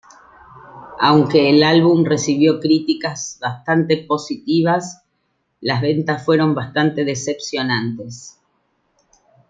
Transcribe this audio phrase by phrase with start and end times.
[0.99, 5.03] Aunque el álbum recibió críticas bastante positivas,
[5.59, 8.39] las ventas fueron bastante decepcionantes.